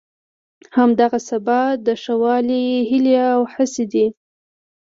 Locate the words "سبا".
1.29-1.61